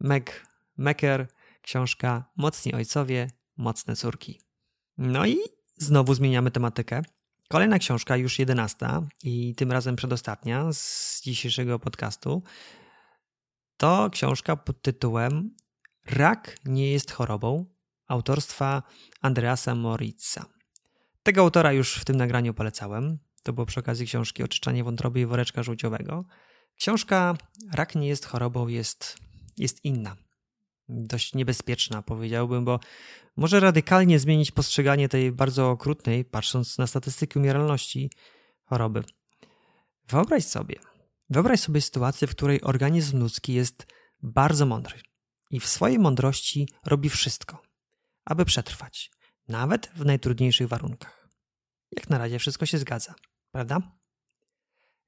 [0.00, 1.28] Meg Mecker,
[1.62, 4.40] książka Mocni ojcowie, mocne córki.
[4.98, 5.38] No i
[5.76, 7.02] znowu zmieniamy tematykę.
[7.48, 12.42] Kolejna książka, już jedenasta i tym razem przedostatnia z dzisiejszego podcastu,
[13.76, 15.54] to książka pod tytułem
[16.06, 17.66] Rak nie jest chorobą
[18.08, 18.82] autorstwa
[19.22, 20.46] Andreasa Moritza.
[21.22, 23.18] Tego autora już w tym nagraniu polecałem.
[23.42, 26.24] To było przy okazji książki Oczyszczanie wątroby i woreczka żółciowego.
[26.76, 27.36] Książka
[27.72, 29.16] Rak nie jest chorobą jest,
[29.56, 30.16] jest inna.
[30.88, 32.80] Dość niebezpieczna, powiedziałbym, bo
[33.36, 38.10] może radykalnie zmienić postrzeganie tej bardzo okrutnej, patrząc na statystyki umieralności
[38.64, 39.04] choroby.
[40.08, 40.76] Wyobraź sobie,
[41.30, 43.86] wyobraź sobie sytuację, w której organizm ludzki jest
[44.22, 45.00] bardzo mądry
[45.50, 47.62] i w swojej mądrości robi wszystko,
[48.24, 49.10] aby przetrwać,
[49.48, 51.28] nawet w najtrudniejszych warunkach.
[51.92, 53.14] Jak na razie wszystko się zgadza,
[53.52, 53.78] prawda?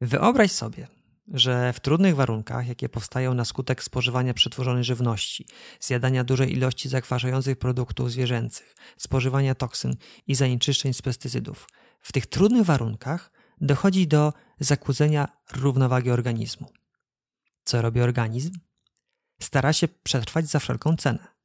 [0.01, 0.88] Wyobraź sobie,
[1.33, 5.47] że w trudnych warunkach, jakie powstają na skutek spożywania przetworzonej żywności,
[5.81, 9.95] zjadania dużej ilości zakwaszających produktów zwierzęcych, spożywania toksyn
[10.27, 11.69] i zanieczyszczeń z pestycydów,
[12.01, 16.67] w tych trudnych warunkach dochodzi do zakłócenia równowagi organizmu.
[17.64, 18.53] Co robi organizm?
[19.43, 21.38] Stara się przetrwać za wszelką cenę.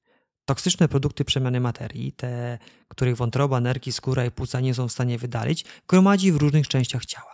[0.46, 5.18] Toksyczne produkty przemiany materii, te, których wątroba, nerki, skóra i płuca nie są w stanie
[5.18, 7.33] wydalić, gromadzi w różnych częściach ciała.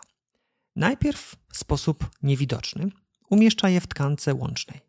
[0.80, 2.90] Najpierw w sposób niewidoczny
[3.30, 4.80] umieszcza je w tkance łącznej.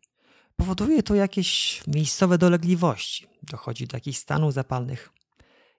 [0.55, 5.09] Powoduje to jakieś miejscowe dolegliwości, dochodzi do jakichś stanów zapalnych.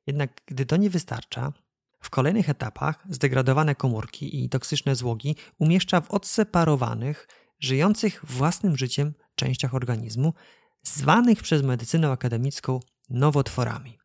[0.07, 1.53] Jednak gdy to nie wystarcza,
[2.01, 9.75] w kolejnych etapach zdegradowane komórki i toksyczne złogi umieszcza w odseparowanych, żyjących własnym życiem częściach
[9.75, 10.35] organizmu,
[10.83, 13.99] zwanych przez medycynę akademicką nowotworami.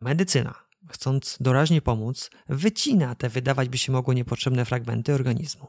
[0.00, 5.66] Medycyna chcąc doraźnie pomóc, wycina te wydawać by się mogło niepotrzebne fragmenty organizmu.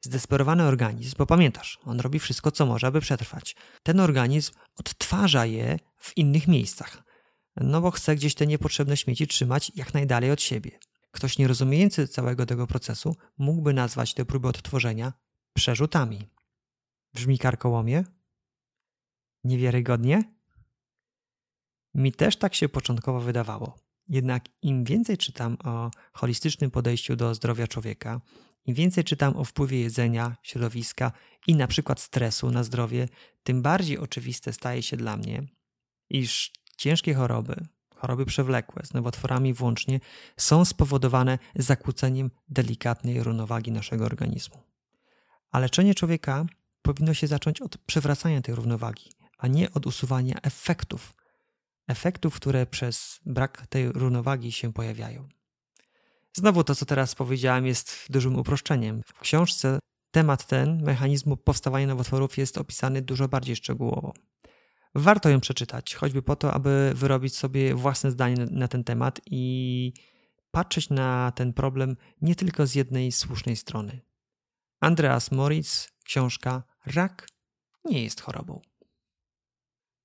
[0.00, 3.56] Zdesperowany organizm, bo pamiętasz, on robi wszystko, co może, aby przetrwać.
[3.82, 7.02] Ten organizm odtwarza je w innych miejscach,
[7.56, 10.78] no bo chce gdzieś te niepotrzebne śmieci trzymać jak najdalej od siebie.
[11.10, 15.12] Ktoś nierozumiejący całego tego procesu mógłby nazwać te próby odtworzenia
[15.52, 16.28] przerzutami.
[17.14, 18.04] Brzmi karkołomie?
[19.44, 20.34] Niewiarygodnie?
[21.94, 23.83] Mi też tak się początkowo wydawało.
[24.08, 28.20] Jednak im więcej czytam o holistycznym podejściu do zdrowia człowieka,
[28.66, 31.12] im więcej czytam o wpływie jedzenia, środowiska
[31.46, 33.08] i na przykład stresu na zdrowie,
[33.42, 35.42] tym bardziej oczywiste staje się dla mnie,
[36.10, 40.00] iż ciężkie choroby, choroby przewlekłe z nowotworami włącznie,
[40.36, 44.62] są spowodowane zakłóceniem delikatnej równowagi naszego organizmu.
[45.50, 46.46] A leczenie człowieka
[46.82, 51.23] powinno się zacząć od przywracania tej równowagi, a nie od usuwania efektów
[51.86, 55.28] efektów, które przez brak tej równowagi się pojawiają.
[56.32, 59.02] Znowu to, co teraz powiedziałem, jest dużym uproszczeniem.
[59.06, 59.78] W książce
[60.10, 64.12] temat ten, mechanizmu powstawania nowotworów, jest opisany dużo bardziej szczegółowo.
[64.94, 69.92] Warto ją przeczytać, choćby po to, aby wyrobić sobie własne zdanie na ten temat i
[70.50, 74.00] patrzeć na ten problem nie tylko z jednej słusznej strony.
[74.80, 77.28] Andreas Moritz, książka Rak
[77.84, 78.60] nie jest chorobą.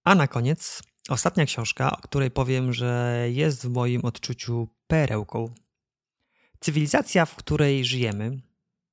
[0.04, 5.54] A na koniec ostatnia książka, o której powiem, że jest w moim odczuciu perełką.
[6.60, 8.42] Cywilizacja, w której żyjemy,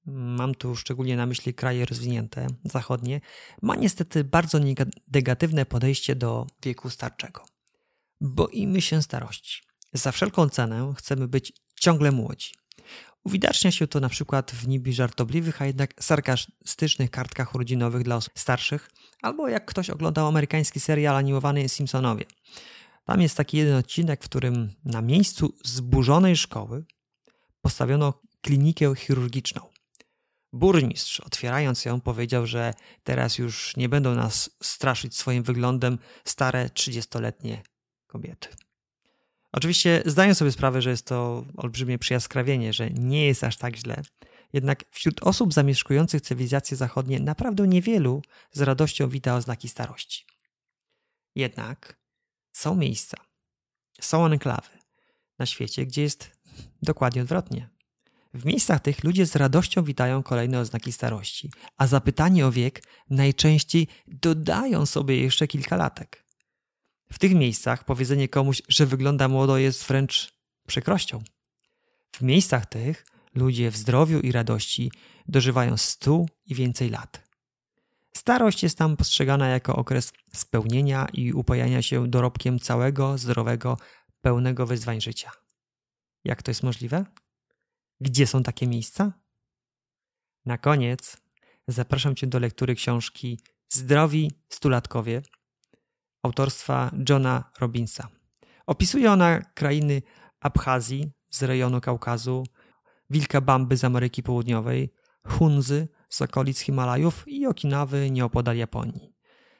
[0.06, 3.20] mam tu szczególnie na myśli kraje rozwinięte, zachodnie,
[3.62, 4.58] ma niestety bardzo
[5.12, 7.44] negatywne podejście do wieku starczego.
[8.20, 9.62] Boimy się starości.
[9.92, 12.52] Za wszelką cenę chcemy być ciągle młodzi.
[13.24, 18.38] Uwidacznia się to na przykład w niby żartobliwych, a jednak sarkastycznych kartkach urodzinowych dla osób
[18.38, 18.90] starszych,
[19.26, 22.24] albo jak ktoś oglądał amerykański serial animowany Simpsonowie.
[23.04, 26.84] Tam jest taki jeden odcinek, w którym na miejscu zburzonej szkoły
[27.60, 29.60] postawiono klinikę chirurgiczną.
[30.52, 37.62] Burmistrz, otwierając ją, powiedział, że teraz już nie będą nas straszyć swoim wyglądem stare, trzydziestoletnie
[38.06, 38.48] kobiety.
[39.52, 44.02] Oczywiście zdaję sobie sprawę, że jest to olbrzymie przyjaskrawienie, że nie jest aż tak źle.
[44.52, 50.24] Jednak wśród osób zamieszkujących cywilizacje zachodnie naprawdę niewielu z radością wita oznaki starości.
[51.34, 52.00] Jednak
[52.52, 53.16] są miejsca,
[54.00, 54.70] są enklawy
[55.38, 56.30] na świecie, gdzie jest
[56.82, 57.68] dokładnie odwrotnie.
[58.34, 63.88] W miejscach tych ludzie z radością witają kolejne oznaki starości, a zapytanie o wiek najczęściej
[64.06, 66.24] dodają sobie jeszcze kilka latek.
[67.12, 70.32] W tych miejscach powiedzenie komuś, że wygląda młodo, jest wręcz
[70.66, 71.22] przykrością.
[72.12, 73.06] W miejscach tych
[73.36, 74.92] ludzie w zdrowiu i radości
[75.28, 77.26] dożywają stu i więcej lat.
[78.16, 83.78] Starość jest tam postrzegana jako okres spełnienia i upajania się dorobkiem całego, zdrowego,
[84.20, 85.30] pełnego wyzwań życia.
[86.24, 87.04] Jak to jest możliwe?
[88.00, 89.12] Gdzie są takie miejsca?
[90.46, 91.16] Na koniec
[91.68, 95.22] zapraszam Cię do lektury książki Zdrowi Stulatkowie
[96.22, 98.08] autorstwa Johna Robinsa.
[98.66, 100.02] Opisuje ona krainy
[100.40, 102.44] Abchazji z rejonu Kaukazu,
[103.10, 104.92] Wilka Bamby z Ameryki Południowej,
[105.26, 109.14] Hunzy z okolic Himalajów i Okinawy nieopodal Japonii.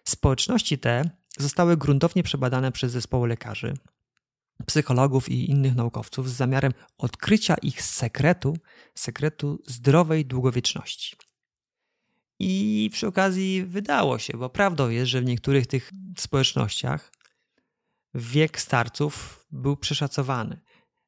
[0.04, 3.74] Społeczności te zostały gruntownie przebadane przez zespoły lekarzy,
[4.66, 8.56] psychologów i innych naukowców z zamiarem odkrycia ich sekretu,
[8.94, 11.16] sekretu zdrowej długowieczności.
[12.38, 17.12] I przy okazji wydało się, bo prawdą jest, że w niektórych tych społecznościach
[18.14, 20.60] wiek starców był przeszacowany,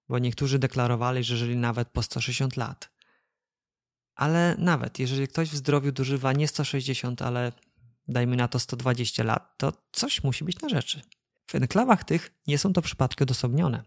[0.08, 2.90] bo niektórzy deklarowali, że żyli nawet po 160 lat.
[4.14, 7.52] Ale nawet jeżeli ktoś w zdrowiu dożywa nie 160, ale
[8.08, 11.00] dajmy na to 120 lat, to coś musi być na rzeczy.
[11.46, 13.82] W enklawach tych nie są to przypadki odosobnione.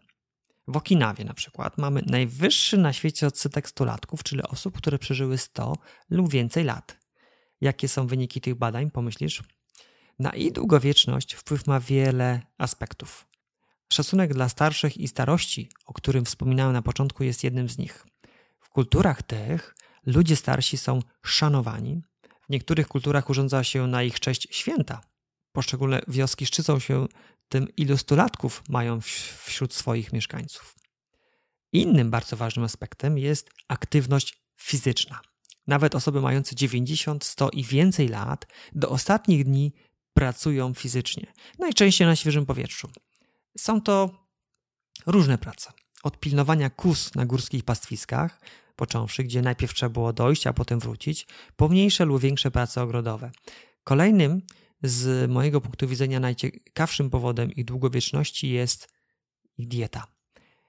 [0.67, 5.77] W Okinawie na przykład mamy najwyższy na świecie odsetek stolatków, czyli osób, które przeżyły 100
[6.09, 6.97] lub więcej lat.
[7.61, 9.43] Jakie są wyniki tych badań, pomyślisz?
[10.19, 13.30] Na ich długowieczność wpływ ma wiele aspektów.
[13.91, 18.05] Szacunek dla starszych i starości, o którym wspominałem na początku, jest jednym z nich.
[18.59, 19.75] W kulturach tych
[20.05, 22.01] ludzie starsi są szanowani.
[22.41, 25.01] W niektórych kulturach urządza się na ich cześć święta.
[25.51, 27.07] Poszczególne wioski szczycą się
[27.49, 28.99] tym, ilu stulatków mają
[29.45, 30.75] wśród swoich mieszkańców.
[31.73, 35.21] Innym bardzo ważnym aspektem jest aktywność fizyczna.
[35.67, 39.73] Nawet osoby mające 90, 100 i więcej lat do ostatnich dni
[40.13, 42.89] pracują fizycznie, najczęściej na świeżym powietrzu.
[43.57, 44.09] Są to
[45.05, 45.71] różne prace.
[46.03, 48.41] Od pilnowania kus na górskich pastwiskach,
[48.75, 53.31] począwszy, gdzie najpierw trzeba było dojść, a potem wrócić, po mniejsze lub większe prace ogrodowe.
[53.83, 54.41] Kolejnym
[54.83, 58.87] z mojego punktu widzenia najciekawszym powodem ich długowieczności jest
[59.57, 60.07] ich dieta.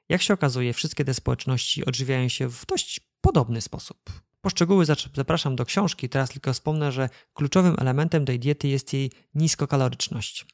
[0.08, 3.98] Jak się okazuje, wszystkie te społeczności odżywiają się w dość podobny sposób.
[4.42, 10.46] Poszczegóły zapraszam do książki, teraz tylko wspomnę, że kluczowym elementem tej diety jest jej niskokaloryczność.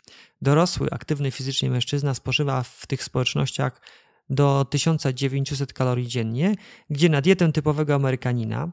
[0.43, 3.83] Dorosły, aktywny fizycznie mężczyzna spożywa w tych społecznościach
[4.31, 6.55] do 1900 kalorii dziennie,
[6.91, 8.73] gdzie na dietę typowego Amerykanina,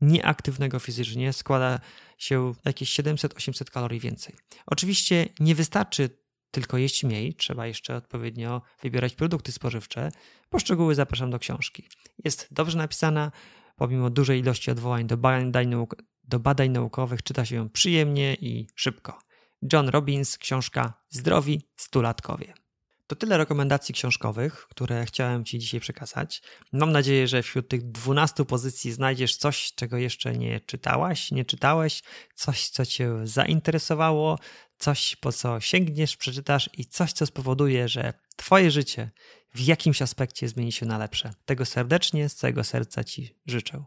[0.00, 1.80] nieaktywnego fizycznie, składa
[2.18, 4.36] się jakieś 700-800 kalorii więcej.
[4.66, 6.10] Oczywiście nie wystarczy
[6.50, 10.12] tylko jeść mniej, trzeba jeszcze odpowiednio wybierać produkty spożywcze.
[10.50, 11.88] Poszczegóły zapraszam do książki.
[12.24, 13.32] Jest dobrze napisana,
[13.76, 18.66] Pomimo dużej ilości odwołań do badań, nauk do badań naukowych czyta się ją przyjemnie i
[18.74, 19.18] szybko.
[19.72, 22.63] John Robbins, książka Zdrowi stulatkowie.
[23.14, 26.42] To tyle rekomendacji książkowych, które chciałem Ci dzisiaj przekazać.
[26.72, 32.02] Mam nadzieję, że wśród tych 12 pozycji znajdziesz coś, czego jeszcze nie czytałaś, nie czytałeś,
[32.34, 34.38] coś, co Cię zainteresowało,
[34.78, 39.10] coś, po co sięgniesz, przeczytasz i coś, co spowoduje, że Twoje życie
[39.54, 41.34] w jakimś aspekcie zmieni się na lepsze.
[41.44, 43.84] Tego serdecznie, z całego serca Ci życzę.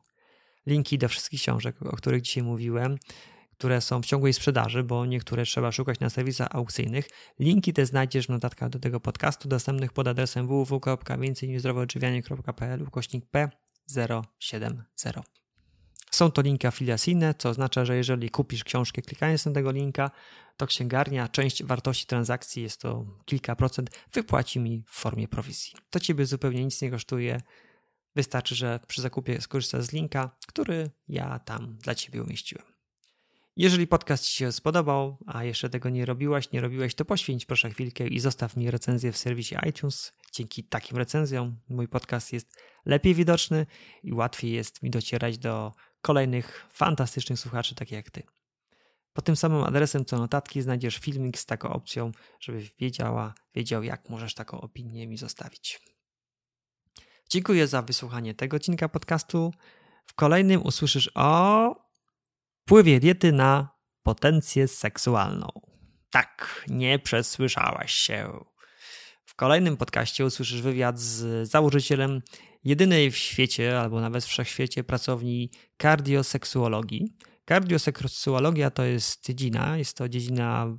[0.67, 2.97] Linki do wszystkich książek, o których dzisiaj mówiłem,
[3.57, 7.09] które są w ciągłej sprzedaży, bo niektóre trzeba szukać na serwisach aukcyjnych.
[7.39, 15.21] Linki te znajdziesz w notatkach do tego podcastu dostępnych pod adresem www.więcejnizdrowoodżywianie.pl ukośnik P070.
[16.11, 20.11] Są to linki afiliacyjne, co oznacza, że jeżeli kupisz książkę klikając na tego linka,
[20.57, 25.73] to księgarnia część wartości transakcji, jest to kilka procent, wypłaci mi w formie prowizji.
[25.89, 27.41] To ciebie zupełnie nic nie kosztuje.
[28.15, 32.76] Wystarczy, że przy zakupie skorzystasz z linka, który ja tam dla ciebie umieściłem.
[33.59, 37.69] Jeżeli podcast Ci się spodobał, a jeszcze tego nie robiłaś, nie robiłeś, to poświęć proszę
[37.69, 40.13] chwilkę i zostaw mi recenzję w serwisie iTunes.
[40.31, 43.65] Dzięki takim recenzjom mój podcast jest lepiej widoczny
[44.03, 48.23] i łatwiej jest mi docierać do kolejnych fantastycznych słuchaczy, takich jak Ty.
[49.13, 54.09] Pod tym samym adresem co notatki znajdziesz filmik z taką opcją, żeby wiedziała, wiedział jak
[54.09, 55.79] możesz taką opinię mi zostawić.
[57.29, 59.53] Dziękuję za wysłuchanie tego odcinka podcastu.
[60.05, 61.86] W kolejnym usłyszysz o
[62.67, 63.69] wpływie diety na
[64.03, 65.47] potencję seksualną.
[66.09, 68.45] Tak, nie przesłyszałaś się.
[69.25, 72.21] W kolejnym podcaście usłyszysz wywiad z założycielem
[72.63, 77.17] jedynej w świecie, albo nawet w wszechświecie pracowni kardioseksuologii.
[77.45, 80.77] Kardioseksuologia to jest dziedzina, jest to dziedzina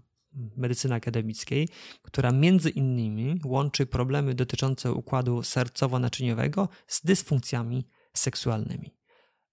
[0.56, 1.68] medycyny akademickiej,
[2.02, 8.97] która między innymi łączy problemy dotyczące układu sercowo-naczyniowego z dysfunkcjami seksualnymi.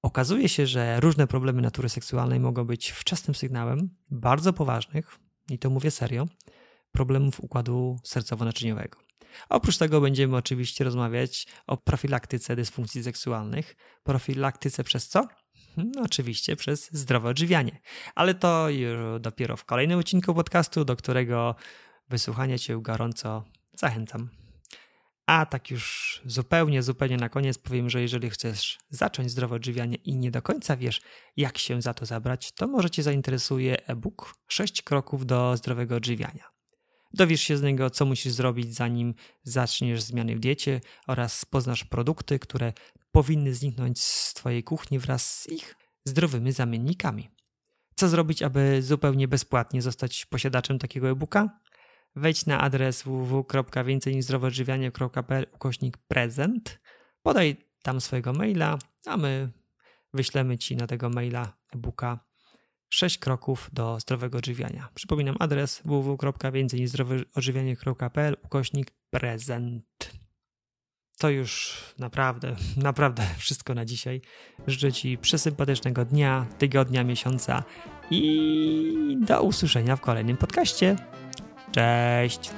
[0.05, 5.69] Okazuje się, że różne problemy natury seksualnej mogą być wczesnym sygnałem bardzo poważnych, i to
[5.69, 6.25] mówię serio,
[6.91, 8.97] problemów układu sercowo-naczyniowego.
[9.49, 13.75] Oprócz tego będziemy oczywiście rozmawiać o profilaktyce dysfunkcji seksualnych.
[14.03, 15.27] Profilaktyce przez co?
[15.77, 17.79] No, oczywiście przez zdrowe odżywianie.
[18.15, 21.55] Ale to już dopiero w kolejnym odcinku podcastu, do którego
[22.09, 23.43] wysłuchania Cię gorąco
[23.73, 24.29] zachęcam.
[25.26, 30.17] A tak już zupełnie, zupełnie na koniec powiem, że jeżeli chcesz zacząć zdrowe odżywianie i
[30.17, 31.01] nie do końca wiesz,
[31.38, 36.55] jak się za to zabrać, to może Cię zainteresuje e-book 6 kroków do zdrowego odżywiania.
[37.13, 39.13] Dowiesz się z niego, co musisz zrobić, zanim
[39.43, 42.73] zaczniesz zmiany w diecie oraz poznasz produkty, które
[43.11, 47.30] powinny zniknąć z Twojej kuchni wraz z ich zdrowymi zamiennikami.
[47.95, 51.59] Co zrobić, aby zupełnie bezpłatnie zostać posiadaczem takiego e-booka?
[52.16, 56.80] Wejdź na adres www.więcejnizdrowoodżywianie.pl ukośnik prezent,
[57.24, 59.51] podaj tam swojego maila, a my
[60.13, 62.20] wyślemy Ci na tego maila e-booka
[62.89, 64.89] 6 kroków do zdrowego odżywiania.
[64.93, 70.11] Przypominam adres www.więcejnizdrowoodżywianie.pl ukośnik prezent.
[71.18, 74.22] To już naprawdę, naprawdę wszystko na dzisiaj.
[74.68, 77.63] Życzę Ci przesympatycznego dnia, tygodnia, miesiąca
[78.11, 80.95] i do usłyszenia w kolejnym podcaście.
[81.76, 82.51] Cześć!